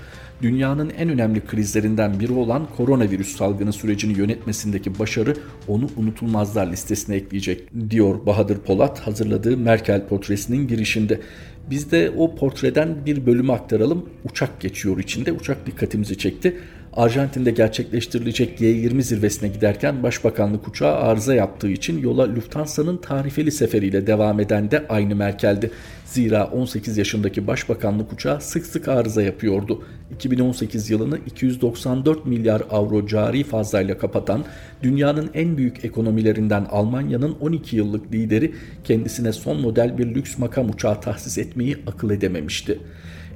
Dünyanın 0.43 0.91
en 0.91 1.09
önemli 1.09 1.47
krizlerinden 1.47 2.21
biri 2.21 2.33
olan 2.33 2.67
koronavirüs 2.77 3.37
salgını 3.37 3.73
sürecini 3.73 4.19
yönetmesindeki 4.19 4.99
başarı 4.99 5.37
onu 5.69 5.89
unutulmazlar 5.97 6.67
listesine 6.67 7.17
ekleyecek, 7.17 7.91
diyor 7.91 8.27
Bahadır 8.27 8.59
Polat 8.59 9.01
hazırladığı 9.01 9.57
Merkel 9.57 10.07
portresinin 10.07 10.69
girişinde. 10.69 11.21
Biz 11.71 11.91
de 11.91 12.11
o 12.17 12.35
portreden 12.35 13.07
bir 13.07 13.27
bölümü 13.27 13.53
aktaralım. 13.53 14.11
Uçak 14.25 14.61
geçiyor 14.61 14.99
içinde. 14.99 15.33
Uçak 15.33 15.67
dikkatimizi 15.67 16.19
çekti. 16.19 16.57
Arjantin'de 16.97 17.51
gerçekleştirilecek 17.51 18.61
G20 18.61 19.03
zirvesine 19.03 19.49
giderken 19.49 20.03
Başbakanlık 20.03 20.69
uçağı 20.69 20.97
arıza 20.97 21.35
yaptığı 21.35 21.69
için 21.69 21.99
yola 22.03 22.35
Lufthansa'nın 22.35 22.97
tarifeli 22.97 23.53
seferiyle 23.53 24.07
devam 24.07 24.41
eden 24.41 24.71
de 24.71 24.87
aynı 24.89 25.17
Merkel'di. 25.17 25.71
Zira 26.05 26.47
18 26.47 26.99
yaşındaki 26.99 27.47
Başbakanlık 27.47 28.13
uçağı 28.13 28.41
sık 28.41 28.67
sık 28.67 28.89
arıza 28.89 29.23
yapıyordu. 29.23 29.85
2018 30.15 30.91
yılını 30.91 31.19
294 31.27 32.27
milyar 32.27 32.63
avro 32.71 33.07
cari 33.07 33.45
fazlayla 33.45 33.99
kapatan 33.99 34.45
dünyanın 34.83 35.31
en 35.35 35.57
büyük 35.57 35.85
ekonomilerinden 35.85 36.67
Almanya'nın 36.71 37.37
12 37.41 37.77
yıllık 37.77 38.13
lideri 38.13 38.55
kendisine 38.85 39.33
son 39.33 39.61
model 39.61 39.99
bir 39.99 40.15
lüks 40.15 40.39
makam 40.39 40.71
uçağı 40.71 41.01
tahsis 41.01 41.39
etmeyi 41.39 41.77
akıl 41.87 42.11
edememişti. 42.11 42.79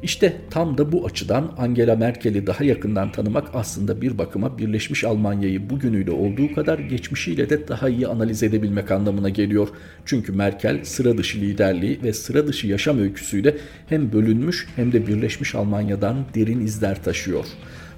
İşte 0.03 0.37
tam 0.51 0.79
da 0.79 0.93
bu 0.93 1.07
açıdan 1.07 1.55
Angela 1.59 1.97
Merkel'i 1.97 2.47
daha 2.47 2.65
yakından 2.65 3.13
tanımak 3.13 3.49
aslında 3.55 4.03
bir 4.03 4.19
bakıma 4.19 4.59
Birleşmiş 4.59 5.05
Almanya'yı 5.05 5.71
bugünüyle 5.71 6.11
olduğu 6.11 6.55
kadar 6.55 6.79
geçmişiyle 6.79 7.51
de 7.51 7.69
daha 7.69 7.89
iyi 7.89 8.07
analiz 8.07 8.43
edebilmek 8.43 8.91
anlamına 8.91 9.29
geliyor. 9.29 9.69
Çünkü 10.05 10.33
Merkel 10.33 10.85
sıra 10.85 11.19
dışı 11.19 11.39
liderliği 11.39 12.03
ve 12.03 12.13
sıra 12.13 12.47
dışı 12.47 12.67
yaşam 12.67 12.99
öyküsüyle 12.99 13.57
hem 13.89 14.13
bölünmüş 14.13 14.69
hem 14.77 14.93
de 14.93 15.07
Birleşmiş 15.07 15.55
Almanya'dan 15.55 16.17
derin 16.35 16.61
izler 16.61 17.05
taşıyor. 17.05 17.45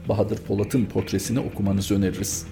Bahadır 0.08 0.38
Polat'ın 0.38 0.84
portresini 0.84 1.38
okumanızı 1.38 1.94
öneririz. 1.94 2.46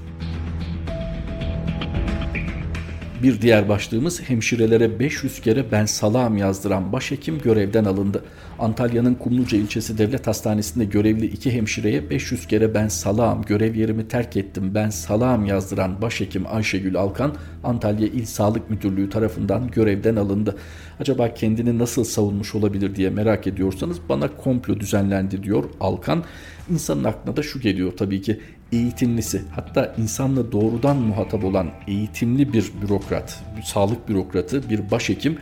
Bir 3.22 3.40
diğer 3.40 3.68
başlığımız 3.68 4.22
hemşirelere 4.22 4.98
500 4.98 5.40
kere 5.40 5.72
ben 5.72 5.84
salam 5.84 6.36
yazdıran 6.36 6.92
başhekim 6.92 7.38
görevden 7.38 7.84
alındı. 7.84 8.24
Antalya'nın 8.58 9.14
Kumluca 9.14 9.58
ilçesi 9.58 9.98
devlet 9.98 10.26
hastanesinde 10.26 10.84
görevli 10.84 11.26
iki 11.26 11.50
hemşireye 11.50 12.10
500 12.10 12.46
kere 12.46 12.74
ben 12.74 12.88
salam 12.88 13.42
görev 13.42 13.74
yerimi 13.74 14.08
terk 14.08 14.36
ettim 14.36 14.74
ben 14.74 14.90
salam 14.90 15.44
yazdıran 15.46 16.02
başhekim 16.02 16.44
Ayşegül 16.46 16.96
Alkan 16.96 17.34
Antalya 17.64 18.06
İl 18.06 18.24
Sağlık 18.24 18.70
Müdürlüğü 18.70 19.10
tarafından 19.10 19.70
görevden 19.70 20.16
alındı. 20.16 20.56
Acaba 21.00 21.34
kendini 21.34 21.78
nasıl 21.78 22.04
savunmuş 22.04 22.54
olabilir 22.54 22.96
diye 22.96 23.10
merak 23.10 23.46
ediyorsanız 23.46 23.98
bana 24.08 24.36
komplo 24.36 24.80
düzenlendi 24.80 25.42
diyor 25.42 25.64
Alkan. 25.80 26.24
İnsanın 26.70 27.04
aklına 27.04 27.36
da 27.36 27.42
şu 27.42 27.60
geliyor 27.60 27.92
tabii 27.96 28.22
ki 28.22 28.40
eğitimlisi 28.72 29.42
hatta 29.50 29.94
insanla 29.98 30.52
doğrudan 30.52 30.96
muhatap 30.96 31.44
olan 31.44 31.70
eğitimli 31.86 32.52
bir 32.52 32.72
bürokrat, 32.82 33.42
bir 33.56 33.62
sağlık 33.62 34.08
bürokratı, 34.08 34.70
bir 34.70 34.90
başhekim 34.90 35.38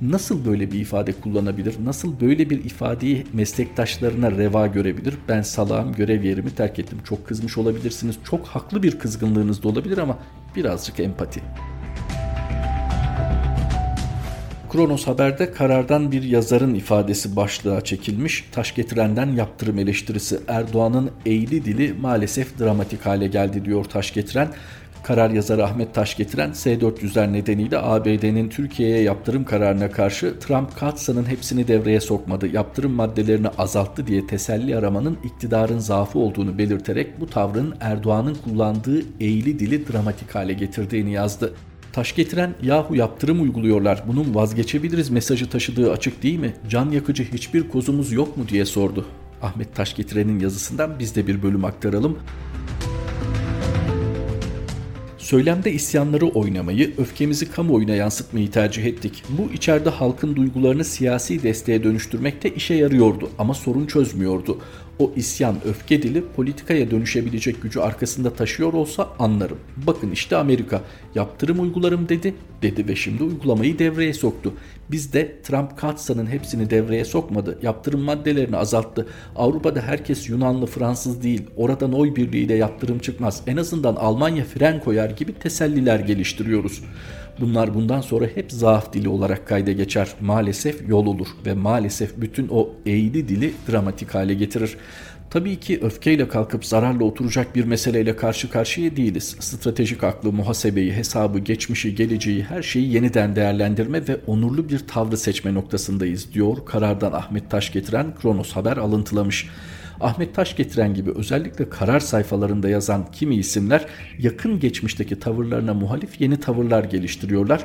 nasıl 0.00 0.44
böyle 0.44 0.72
bir 0.72 0.80
ifade 0.80 1.12
kullanabilir? 1.12 1.74
Nasıl 1.84 2.20
böyle 2.20 2.50
bir 2.50 2.64
ifadeyi 2.64 3.26
meslektaşlarına 3.32 4.30
reva 4.30 4.66
görebilir? 4.66 5.14
Ben 5.28 5.42
salağım 5.42 5.92
görev 5.92 6.24
yerimi 6.24 6.54
terk 6.54 6.78
ettim. 6.78 6.98
Çok 7.04 7.26
kızmış 7.26 7.58
olabilirsiniz. 7.58 8.16
Çok 8.24 8.46
haklı 8.46 8.82
bir 8.82 8.98
kızgınlığınız 8.98 9.62
da 9.62 9.68
olabilir 9.68 9.98
ama 9.98 10.18
birazcık 10.56 11.00
empati. 11.00 11.40
Kronos 14.72 15.06
Haber'de 15.06 15.52
karardan 15.52 16.12
bir 16.12 16.22
yazarın 16.22 16.74
ifadesi 16.74 17.36
başlığa 17.36 17.80
çekilmiş. 17.80 18.48
Taş 18.52 18.74
getirenden 18.74 19.26
yaptırım 19.26 19.78
eleştirisi 19.78 20.40
Erdoğan'ın 20.48 21.10
eğri 21.26 21.64
dili 21.64 21.94
maalesef 22.00 22.58
dramatik 22.58 23.06
hale 23.06 23.26
geldi 23.26 23.64
diyor 23.64 23.84
Taş 23.84 24.14
getiren. 24.14 24.48
Karar 25.02 25.30
yazarı 25.30 25.64
Ahmet 25.64 25.94
Taş 25.94 26.16
getiren 26.16 26.52
S-400'ler 26.52 27.32
nedeniyle 27.32 27.78
ABD'nin 27.78 28.48
Türkiye'ye 28.48 29.02
yaptırım 29.02 29.44
kararına 29.44 29.90
karşı 29.90 30.38
Trump 30.38 30.76
Katsa'nın 30.76 31.24
hepsini 31.24 31.68
devreye 31.68 32.00
sokmadı, 32.00 32.46
yaptırım 32.46 32.92
maddelerini 32.92 33.48
azalttı 33.48 34.06
diye 34.06 34.26
teselli 34.26 34.76
aramanın 34.76 35.18
iktidarın 35.24 35.78
zaafı 35.78 36.18
olduğunu 36.18 36.58
belirterek 36.58 37.20
bu 37.20 37.26
tavrın 37.26 37.74
Erdoğan'ın 37.80 38.34
kullandığı 38.34 38.98
eğri 38.98 39.58
dili 39.58 39.92
dramatik 39.92 40.34
hale 40.34 40.52
getirdiğini 40.52 41.12
yazdı. 41.12 41.54
Taş 41.98 42.14
getiren 42.14 42.54
yahu 42.62 42.96
yaptırım 42.96 43.42
uyguluyorlar 43.42 44.02
bunun 44.08 44.34
vazgeçebiliriz 44.34 45.10
mesajı 45.10 45.50
taşıdığı 45.50 45.92
açık 45.92 46.22
değil 46.22 46.38
mi? 46.38 46.54
Can 46.68 46.90
yakıcı 46.90 47.24
hiçbir 47.32 47.68
kozumuz 47.68 48.12
yok 48.12 48.36
mu 48.36 48.44
diye 48.48 48.64
sordu. 48.64 49.06
Ahmet 49.42 49.74
Taş 49.74 49.96
getirenin 49.96 50.40
yazısından 50.40 50.98
biz 50.98 51.16
de 51.16 51.26
bir 51.26 51.42
bölüm 51.42 51.64
aktaralım. 51.64 52.18
Söylemde 55.18 55.72
isyanları 55.72 56.26
oynamayı, 56.26 56.94
öfkemizi 56.98 57.50
kamuoyuna 57.50 57.94
yansıtmayı 57.94 58.50
tercih 58.50 58.84
ettik. 58.84 59.22
Bu 59.28 59.52
içeride 59.52 59.90
halkın 59.90 60.36
duygularını 60.36 60.84
siyasi 60.84 61.42
desteğe 61.42 61.84
dönüştürmekte 61.84 62.50
işe 62.54 62.74
yarıyordu 62.74 63.30
ama 63.38 63.54
sorun 63.54 63.86
çözmüyordu. 63.86 64.58
O 64.98 65.12
isyan, 65.16 65.56
öfke 65.64 66.02
dili 66.02 66.24
politikaya 66.36 66.90
dönüşebilecek 66.90 67.62
gücü 67.62 67.80
arkasında 67.80 68.34
taşıyor 68.34 68.72
olsa 68.72 69.08
anlarım. 69.18 69.58
Bakın 69.76 70.10
işte 70.10 70.36
Amerika 70.36 70.82
yaptırım 71.14 71.60
uygularım 71.60 72.08
dedi, 72.08 72.34
dedi 72.62 72.88
ve 72.88 72.96
şimdi 72.96 73.22
uygulamayı 73.22 73.78
devreye 73.78 74.12
soktu. 74.14 74.54
Bizde 74.90 75.42
Trump 75.42 75.78
Katsa'nın 75.78 76.26
hepsini 76.26 76.70
devreye 76.70 77.04
sokmadı. 77.04 77.58
Yaptırım 77.62 78.00
maddelerini 78.00 78.56
azalttı. 78.56 79.06
Avrupa'da 79.36 79.80
herkes 79.80 80.28
Yunanlı, 80.28 80.66
Fransız 80.66 81.22
değil. 81.22 81.42
Oradan 81.56 81.92
oy 81.92 82.16
birliğiyle 82.16 82.54
yaptırım 82.54 82.98
çıkmaz. 82.98 83.42
En 83.46 83.56
azından 83.56 83.96
Almanya 83.96 84.44
fren 84.44 84.80
koyar 84.80 85.10
gibi 85.10 85.32
teselliler 85.32 86.00
geliştiriyoruz. 86.00 86.82
Bunlar 87.40 87.74
bundan 87.74 88.00
sonra 88.00 88.26
hep 88.34 88.52
zaaf 88.52 88.92
dili 88.92 89.08
olarak 89.08 89.48
kayda 89.48 89.72
geçer. 89.72 90.08
Maalesef 90.20 90.88
yol 90.88 91.06
olur 91.06 91.28
ve 91.46 91.54
maalesef 91.54 92.16
bütün 92.16 92.48
o 92.48 92.70
eğri 92.86 93.28
dili 93.28 93.52
dramatik 93.70 94.14
hale 94.14 94.34
getirir. 94.34 94.76
Tabii 95.30 95.56
ki 95.56 95.80
öfkeyle 95.82 96.28
kalkıp 96.28 96.64
zararla 96.64 97.04
oturacak 97.04 97.56
bir 97.56 97.64
meseleyle 97.64 98.16
karşı 98.16 98.50
karşıya 98.50 98.96
değiliz. 98.96 99.36
Stratejik 99.40 100.04
aklı, 100.04 100.32
muhasebeyi, 100.32 100.92
hesabı, 100.92 101.38
geçmişi, 101.38 101.94
geleceği 101.94 102.42
her 102.42 102.62
şeyi 102.62 102.92
yeniden 102.92 103.36
değerlendirme 103.36 104.08
ve 104.08 104.16
onurlu 104.26 104.68
bir 104.68 104.78
tavrı 104.78 105.16
seçme 105.16 105.54
noktasındayız 105.54 106.34
diyor 106.34 106.56
karardan 106.66 107.12
Ahmet 107.12 107.50
Taş 107.50 107.72
getiren 107.72 108.14
Kronos 108.22 108.52
Haber 108.52 108.76
alıntılamış. 108.76 109.48
Ahmet 110.00 110.34
Taş 110.34 110.56
getiren 110.56 110.94
gibi 110.94 111.10
özellikle 111.10 111.68
karar 111.68 112.00
sayfalarında 112.00 112.68
yazan 112.68 113.06
kimi 113.12 113.36
isimler 113.36 113.86
yakın 114.18 114.60
geçmişteki 114.60 115.20
tavırlarına 115.20 115.74
muhalif 115.74 116.20
yeni 116.20 116.40
tavırlar 116.40 116.84
geliştiriyorlar. 116.84 117.64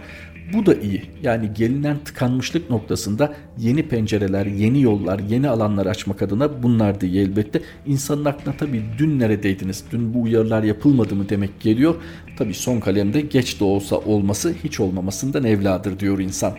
Bu 0.54 0.66
da 0.66 0.76
iyi. 0.76 1.02
Yani 1.24 1.54
gelinen 1.54 1.98
tıkanmışlık 2.06 2.70
noktasında 2.70 3.34
yeni 3.58 3.84
pencereler, 3.88 4.46
yeni 4.46 4.82
yollar, 4.82 5.20
yeni 5.20 5.50
alanlar 5.50 5.86
açmak 5.86 6.22
adına 6.22 6.64
bunlar 6.64 7.02
iyi 7.02 7.22
elbette. 7.22 7.62
İnsanın 7.86 8.26
aklına 8.26 8.58
tabii 8.58 8.84
dün 8.98 9.20
neredeydiniz, 9.20 9.84
dün 9.92 10.14
bu 10.14 10.22
uyarılar 10.22 10.64
yapılmadı 10.64 11.16
mı 11.16 11.30
demek 11.30 11.60
geliyor. 11.60 11.96
Tabii 12.38 12.54
son 12.54 12.80
kalemde 12.80 13.22
geç 13.22 13.60
de 13.60 13.64
olsa 13.64 13.96
olması 13.96 14.54
hiç 14.64 14.80
olmamasından 14.80 15.44
evladır 15.44 16.00
diyor 16.00 16.20
insan. 16.20 16.54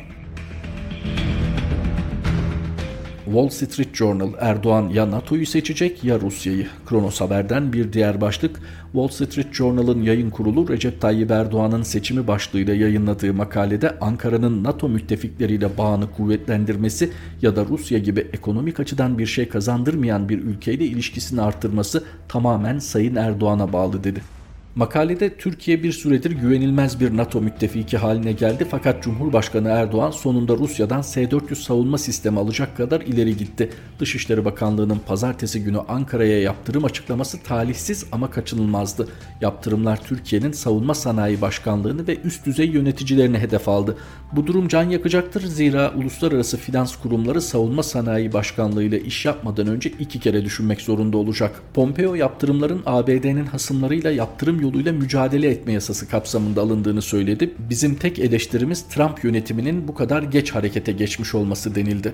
Wall 3.35 3.49
Street 3.49 3.95
Journal 3.95 4.33
Erdoğan 4.41 4.89
ya 4.89 5.11
NATO'yu 5.11 5.47
seçecek 5.47 6.05
ya 6.05 6.21
Rusya'yı. 6.21 6.67
Kronos 6.87 7.21
Haber'den 7.21 7.73
bir 7.73 7.93
diğer 7.93 8.21
başlık 8.21 8.61
Wall 8.93 9.09
Street 9.09 9.53
Journal'ın 9.53 10.03
yayın 10.03 10.31
kurulu 10.31 10.69
Recep 10.69 11.01
Tayyip 11.01 11.31
Erdoğan'ın 11.31 11.83
seçimi 11.83 12.27
başlığıyla 12.27 12.75
yayınladığı 12.75 13.35
makalede 13.35 13.99
Ankara'nın 14.01 14.65
NATO 14.65 14.89
müttefikleriyle 14.89 15.79
bağını 15.79 16.11
kuvvetlendirmesi 16.11 17.11
ya 17.43 17.57
da 17.57 17.65
Rusya 17.65 17.99
gibi 17.99 18.21
ekonomik 18.33 18.81
açıdan 18.81 19.19
bir 19.19 19.27
şey 19.27 19.49
kazandırmayan 19.49 20.29
bir 20.29 20.39
ülkeyle 20.39 20.85
ilişkisini 20.85 21.41
artırması 21.41 22.05
tamamen 22.29 22.79
Sayın 22.79 23.17
Erdoğan'a 23.17 23.73
bağlı 23.73 24.05
dedi. 24.05 24.34
Makalede 24.77 25.37
Türkiye 25.37 25.83
bir 25.83 25.93
süredir 25.93 26.31
güvenilmez 26.31 27.01
bir 27.01 27.17
NATO 27.17 27.41
müttefiki 27.41 27.97
haline 27.97 28.33
geldi 28.33 28.67
fakat 28.71 29.03
Cumhurbaşkanı 29.03 29.69
Erdoğan 29.69 30.11
sonunda 30.11 30.57
Rusya'dan 30.57 31.03
S-400 31.03 31.55
savunma 31.55 31.99
sistemi 31.99 32.39
alacak 32.39 32.77
kadar 32.77 33.01
ileri 33.01 33.37
gitti. 33.37 33.71
Dışişleri 33.99 34.45
Bakanlığı'nın 34.45 35.01
pazartesi 35.07 35.65
günü 35.65 35.79
Ankara'ya 35.79 36.41
yaptırım 36.41 36.85
açıklaması 36.85 37.43
talihsiz 37.43 38.07
ama 38.13 38.31
kaçınılmazdı. 38.31 39.09
Yaptırımlar 39.41 40.05
Türkiye'nin 40.05 40.53
savunma 40.53 40.95
sanayi 40.95 41.41
başkanlığını 41.41 42.07
ve 42.07 42.19
üst 42.21 42.47
düzey 42.47 42.67
yöneticilerini 42.67 43.39
hedef 43.39 43.69
aldı. 43.69 43.97
Bu 44.33 44.47
durum 44.47 44.69
can 44.69 44.91
yakacaktır 44.91 45.47
zira 45.47 45.93
uluslararası 45.97 46.57
finans 46.57 46.97
kurumları 46.97 47.41
savunma 47.41 47.83
sanayi 47.83 48.33
başkanlığı 48.33 48.83
ile 48.83 49.01
iş 49.01 49.25
yapmadan 49.25 49.67
önce 49.67 49.91
iki 49.99 50.21
kere 50.21 50.45
düşünmek 50.45 50.81
zorunda 50.81 51.17
olacak. 51.17 51.63
Pompeo 51.75 52.15
yaptırımların 52.15 52.83
ABD'nin 52.87 53.47
hasımlarıyla 53.47 54.11
yaptırım 54.11 54.64
yoluyla 54.65 54.93
mücadele 54.93 55.51
etme 55.51 55.73
yasası 55.73 56.09
kapsamında 56.09 56.61
alındığını 56.61 57.03
söyledi. 57.03 57.55
Bizim 57.71 57.95
tek 57.95 58.19
eleştirimiz 58.19 58.83
Trump 58.83 59.25
yönetiminin 59.25 59.89
bu 59.89 59.95
kadar 59.95 60.23
geç 60.23 60.51
harekete 60.51 60.93
geçmiş 60.93 61.35
olması 61.35 61.75
denildi. 61.75 62.13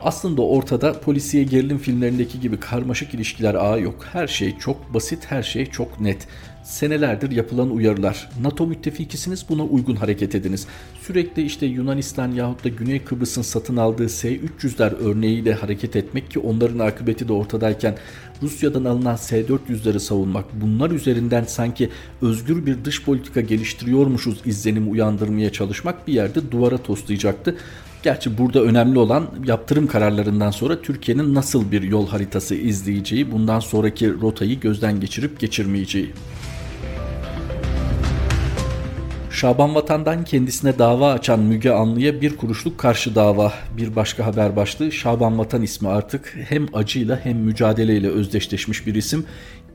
Aslında 0.00 0.42
ortada 0.42 1.00
polisiye 1.00 1.44
gerilim 1.44 1.78
filmlerindeki 1.78 2.40
gibi 2.40 2.60
karmaşık 2.60 3.14
ilişkiler 3.14 3.54
ağı 3.54 3.80
yok. 3.80 4.06
Her 4.12 4.26
şey 4.26 4.58
çok 4.58 4.94
basit, 4.94 5.24
her 5.28 5.42
şey 5.42 5.66
çok 5.66 6.00
net. 6.00 6.26
Senelerdir 6.64 7.30
yapılan 7.30 7.70
uyarılar. 7.70 8.28
NATO 8.40 8.66
müttefikisiniz 8.66 9.46
buna 9.48 9.64
uygun 9.64 9.96
hareket 9.96 10.34
ediniz. 10.34 10.66
Sürekli 11.02 11.42
işte 11.42 11.66
Yunanistan 11.66 12.32
yahut 12.32 12.64
da 12.64 12.68
Güney 12.68 13.04
Kıbrıs'ın 13.04 13.42
satın 13.42 13.76
aldığı 13.76 14.08
S-300'ler 14.08 14.94
örneğiyle 14.94 15.54
hareket 15.54 15.96
etmek 15.96 16.30
ki 16.30 16.38
onların 16.38 16.78
akıbeti 16.78 17.28
de 17.28 17.32
ortadayken 17.32 17.96
Rusya'dan 18.42 18.84
alınan 18.84 19.16
S-400'leri 19.16 20.00
savunmak 20.00 20.44
bunlar 20.60 20.90
üzerinden 20.90 21.44
sanki 21.44 21.90
özgür 22.22 22.66
bir 22.66 22.84
dış 22.84 23.02
politika 23.02 23.40
geliştiriyormuşuz 23.40 24.40
izlenimi 24.44 24.90
uyandırmaya 24.90 25.52
çalışmak 25.52 26.08
bir 26.08 26.12
yerde 26.12 26.50
duvara 26.50 26.78
toslayacaktı. 26.78 27.56
Gerçi 28.02 28.38
burada 28.38 28.62
önemli 28.62 28.98
olan 28.98 29.26
yaptırım 29.44 29.86
kararlarından 29.86 30.50
sonra 30.50 30.82
Türkiye'nin 30.82 31.34
nasıl 31.34 31.72
bir 31.72 31.82
yol 31.82 32.08
haritası 32.08 32.54
izleyeceği, 32.54 33.32
bundan 33.32 33.60
sonraki 33.60 34.12
rotayı 34.12 34.60
gözden 34.60 35.00
geçirip 35.00 35.40
geçirmeyeceği. 35.40 36.12
Şaban 39.36 39.74
Vatan'dan 39.74 40.24
kendisine 40.24 40.78
dava 40.78 41.12
açan 41.12 41.40
Müge 41.40 41.70
Anlı'ya 41.70 42.20
bir 42.20 42.36
kuruşluk 42.36 42.78
karşı 42.78 43.14
dava. 43.14 43.52
Bir 43.76 43.96
başka 43.96 44.26
haber 44.26 44.56
başlığı 44.56 44.92
Şaban 44.92 45.38
Vatan 45.38 45.62
ismi 45.62 45.88
artık 45.88 46.36
hem 46.48 46.66
acıyla 46.72 47.20
hem 47.24 47.36
mücadeleyle 47.36 48.08
özdeşleşmiş 48.08 48.86
bir 48.86 48.94
isim. 48.94 49.26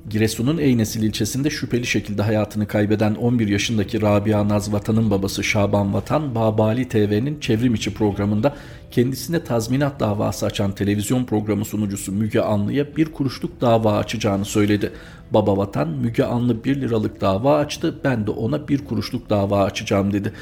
Giresun'un 0.10 0.58
Eynesil 0.58 1.04
ilçesinde 1.04 1.50
şüpheli 1.50 1.86
şekilde 1.86 2.22
hayatını 2.22 2.68
kaybeden 2.68 3.16
11 3.16 3.48
yaşındaki 3.48 4.02
Rabia 4.02 4.50
Naz 4.50 4.74
Vatan'ın 4.74 5.12
babası 5.12 5.44
Şaban 5.44 5.94
Vatan, 5.94 6.36
Babali 6.36 6.88
TV'nin 6.88 7.40
çevrim 7.40 7.74
içi 7.74 7.94
programında 7.94 8.56
kendisine 8.92 9.44
tazminat 9.44 10.00
davası 10.00 10.46
açan 10.46 10.72
televizyon 10.72 11.26
programı 11.26 11.66
sunucusu 11.66 12.12
Müge 12.12 12.40
Anlı'ya 12.40 12.96
bir 12.96 13.06
kuruşluk 13.06 13.62
dava 13.62 13.98
açacağını 13.98 14.46
söyledi. 14.46 14.92
Baba 15.32 15.58
Vatan 15.58 15.90
Müge 15.90 16.24
Anlı 16.24 16.64
1 16.64 16.82
liralık 16.82 17.22
dava 17.22 17.58
açtı, 17.58 17.96
ben 18.04 18.28
de 18.28 18.32
ona 18.32 18.68
bir 18.68 18.86
kuruşluk 18.86 19.30
dava 19.30 19.64
açacağım 19.64 20.14
dedi. 20.14 20.34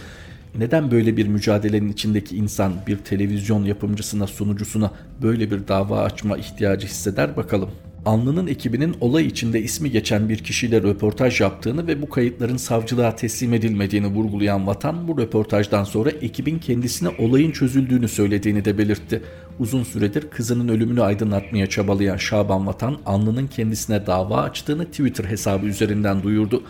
Neden 0.58 0.91
böyle 0.91 1.17
bir 1.17 1.28
mücadelenin 1.28 1.91
içindeki 1.91 2.38
insan 2.38 2.74
bir 2.88 2.98
televizyon 2.98 3.63
yapımcısına, 3.63 4.28
sunucusuna 4.28 4.91
böyle 5.22 5.52
bir 5.52 5.67
dava 5.67 6.02
açma 6.02 6.38
ihtiyacı 6.38 6.88
hisseder 6.88 7.38
bakalım. 7.38 7.69
Anlı'nın 8.05 8.47
ekibinin 8.47 8.95
olay 9.01 9.25
içinde 9.25 9.62
ismi 9.62 9.91
geçen 9.91 10.29
bir 10.29 10.38
kişiyle 10.38 10.81
röportaj 10.81 11.41
yaptığını 11.41 11.88
ve 11.88 12.01
bu 12.01 12.09
kayıtların 12.09 12.57
savcılığa 12.57 13.15
teslim 13.15 13.53
edilmediğini 13.53 14.07
vurgulayan 14.07 14.67
Vatan 14.67 15.07
bu 15.07 15.17
röportajdan 15.17 15.83
sonra 15.83 16.09
ekibin 16.09 16.59
kendisine 16.59 17.09
olayın 17.19 17.51
çözüldüğünü 17.51 18.07
söylediğini 18.07 18.65
de 18.65 18.77
belirtti. 18.77 19.21
Uzun 19.59 19.83
süredir 19.83 20.29
kızının 20.29 20.67
ölümünü 20.67 21.01
aydınlatmaya 21.01 21.67
çabalayan 21.67 22.17
Şaban 22.17 22.67
Vatan 22.67 22.97
Anlı'nın 23.05 23.47
kendisine 23.47 24.05
dava 24.07 24.41
açtığını 24.41 24.85
Twitter 24.85 25.25
hesabı 25.25 25.65
üzerinden 25.65 26.23
duyurdu. 26.23 26.63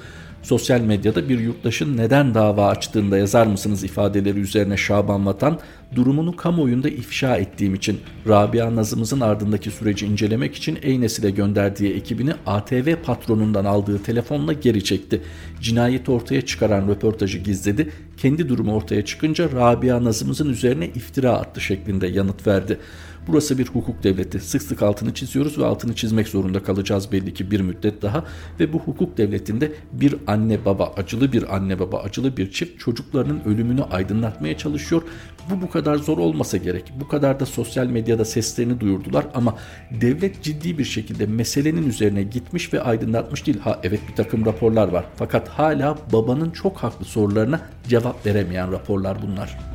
Sosyal 0.43 0.81
medyada 0.81 1.29
bir 1.29 1.39
yurttaşın 1.39 1.97
neden 1.97 2.33
dava 2.33 2.67
açtığında 2.67 3.17
yazar 3.17 3.47
mısınız 3.47 3.83
ifadeleri 3.83 4.39
üzerine 4.39 4.77
Şaban 4.77 5.25
Vatan 5.25 5.59
durumunu 5.95 6.35
kamuoyunda 6.35 6.89
ifşa 6.89 7.37
ettiğim 7.37 7.75
için 7.75 7.99
Rabia 8.27 8.75
Nazımızın 8.75 9.19
ardındaki 9.19 9.71
süreci 9.71 10.05
incelemek 10.05 10.55
için 10.55 10.79
Eynesil'e 10.81 11.29
gönderdiği 11.29 11.93
ekibini 11.93 12.33
ATV 12.45 12.95
patronundan 13.03 13.65
aldığı 13.65 14.03
telefonla 14.03 14.53
geri 14.53 14.83
çekti. 14.83 15.21
Cinayeti 15.61 16.11
ortaya 16.11 16.41
çıkaran 16.41 16.87
röportajı 16.87 17.37
gizledi. 17.37 17.91
Kendi 18.17 18.49
durumu 18.49 18.75
ortaya 18.75 19.05
çıkınca 19.05 19.49
Rabia 19.51 20.03
Nazımızın 20.03 20.49
üzerine 20.49 20.85
iftira 20.87 21.31
attı 21.31 21.61
şeklinde 21.61 22.07
yanıt 22.07 22.47
verdi. 22.47 22.79
Burası 23.27 23.57
bir 23.57 23.67
hukuk 23.67 24.03
devleti. 24.03 24.39
Sık 24.39 24.61
sık 24.61 24.81
altını 24.81 25.13
çiziyoruz 25.13 25.57
ve 25.57 25.65
altını 25.65 25.95
çizmek 25.95 26.27
zorunda 26.27 26.63
kalacağız 26.63 27.11
belli 27.11 27.33
ki 27.33 27.51
bir 27.51 27.61
müddet 27.61 28.01
daha. 28.01 28.23
Ve 28.59 28.73
bu 28.73 28.79
hukuk 28.79 29.17
devletinde 29.17 29.71
bir 29.91 30.15
anne 30.27 30.65
baba, 30.65 30.93
acılı 30.97 31.33
bir 31.33 31.55
anne 31.55 31.79
baba, 31.79 31.99
acılı 31.99 32.37
bir 32.37 32.51
çift 32.51 32.79
çocuklarının 32.79 33.41
ölümünü 33.45 33.83
aydınlatmaya 33.83 34.57
çalışıyor. 34.57 35.01
Bu 35.49 35.61
bu 35.61 35.69
kadar 35.69 35.95
zor 35.95 36.17
olmasa 36.17 36.57
gerek. 36.57 36.93
Bu 36.99 37.07
kadar 37.07 37.39
da 37.39 37.45
sosyal 37.45 37.85
medyada 37.85 38.25
seslerini 38.25 38.79
duyurdular 38.79 39.25
ama 39.33 39.55
devlet 40.01 40.43
ciddi 40.43 40.77
bir 40.77 40.85
şekilde 40.85 41.25
meselenin 41.25 41.89
üzerine 41.89 42.23
gitmiş 42.23 42.73
ve 42.73 42.81
aydınlatmış 42.81 43.47
değil. 43.47 43.59
Ha 43.59 43.79
evet 43.83 43.99
bir 44.09 44.15
takım 44.15 44.45
raporlar 44.45 44.87
var. 44.87 45.05
Fakat 45.15 45.49
hala 45.49 45.97
babanın 46.13 46.51
çok 46.51 46.77
haklı 46.77 47.05
sorularına 47.05 47.61
cevap 47.87 48.25
veremeyen 48.25 48.71
raporlar 48.71 49.17
bunlar. 49.21 49.68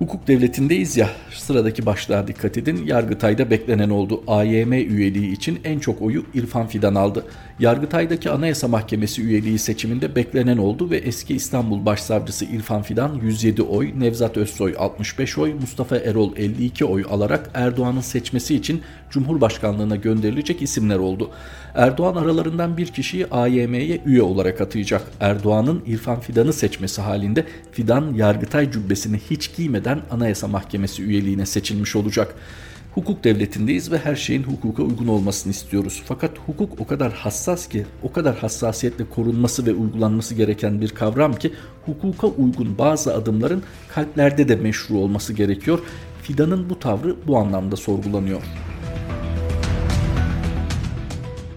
Hukuk 0.00 0.28
devletindeyiz 0.28 0.96
ya 0.96 1.10
sıradaki 1.34 1.86
başlığa 1.86 2.26
dikkat 2.26 2.58
edin. 2.58 2.86
Yargıtay'da 2.86 3.50
beklenen 3.50 3.90
oldu. 3.90 4.22
AYM 4.26 4.72
üyeliği 4.72 5.32
için 5.32 5.60
en 5.64 5.78
çok 5.78 6.02
oyu 6.02 6.24
İrfan 6.34 6.66
Fidan 6.66 6.94
aldı. 6.94 7.24
Yargıtay'daki 7.58 8.30
Anayasa 8.30 8.68
Mahkemesi 8.68 9.22
üyeliği 9.22 9.58
seçiminde 9.58 10.16
beklenen 10.16 10.58
oldu 10.58 10.90
ve 10.90 10.96
eski 10.96 11.34
İstanbul 11.34 11.86
Başsavcısı 11.86 12.44
İrfan 12.44 12.82
Fidan 12.82 13.20
107 13.22 13.62
oy, 13.62 13.92
Nevzat 14.00 14.36
Özsoy 14.36 14.74
65 14.78 15.38
oy, 15.38 15.54
Mustafa 15.60 15.96
Erol 15.96 16.36
52 16.36 16.84
oy 16.84 17.04
alarak 17.10 17.50
Erdoğan'ın 17.54 18.00
seçmesi 18.00 18.54
için 18.54 18.82
Cumhurbaşkanlığına 19.10 19.96
gönderilecek 19.96 20.62
isimler 20.62 20.98
oldu. 20.98 21.30
Erdoğan 21.74 22.14
aralarından 22.14 22.76
bir 22.76 22.86
kişiyi 22.86 23.26
AYM'ye 23.26 24.00
üye 24.06 24.22
olarak 24.22 24.60
atayacak. 24.60 25.02
Erdoğan'ın 25.20 25.82
İrfan 25.86 26.20
Fidan'ı 26.20 26.52
seçmesi 26.52 27.00
halinde 27.02 27.46
Fidan 27.72 28.14
Yargıtay 28.14 28.70
cübbesini 28.72 29.20
hiç 29.30 29.56
giymeden 29.56 30.00
Anayasa 30.10 30.48
Mahkemesi 30.48 31.02
üyeliğine 31.02 31.46
seçilmiş 31.46 31.96
olacak. 31.96 32.34
Hukuk 32.94 33.24
devletindeyiz 33.24 33.92
ve 33.92 33.98
her 33.98 34.16
şeyin 34.16 34.42
hukuka 34.42 34.82
uygun 34.82 35.06
olmasını 35.06 35.50
istiyoruz. 35.50 36.02
Fakat 36.06 36.30
hukuk 36.46 36.80
o 36.80 36.86
kadar 36.86 37.12
hassas 37.12 37.68
ki, 37.68 37.86
o 38.02 38.12
kadar 38.12 38.36
hassasiyetle 38.36 39.04
korunması 39.04 39.66
ve 39.66 39.72
uygulanması 39.72 40.34
gereken 40.34 40.80
bir 40.80 40.88
kavram 40.88 41.32
ki 41.32 41.52
hukuka 41.86 42.26
uygun 42.26 42.78
bazı 42.78 43.14
adımların 43.14 43.62
kalplerde 43.88 44.48
de 44.48 44.56
meşru 44.56 44.98
olması 44.98 45.32
gerekiyor 45.32 45.78
Fidan'ın 46.22 46.70
bu 46.70 46.78
tavrı 46.78 47.16
bu 47.26 47.38
anlamda 47.38 47.76
sorgulanıyor. 47.76 48.42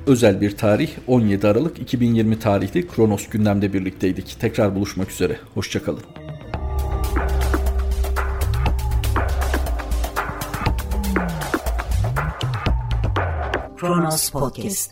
Özel 0.07 0.41
bir 0.41 0.57
tarih 0.57 0.89
17 1.07 1.47
Aralık 1.47 1.79
2020 1.79 2.39
tarihli 2.39 2.87
Kronos 2.87 3.29
gündemde 3.29 3.73
birlikteydik. 3.73 4.37
Tekrar 4.39 4.75
buluşmak 4.75 5.11
üzere. 5.11 5.39
Hoşçakalın. 5.53 6.03
Kronos 13.77 14.29
Podcast 14.29 14.91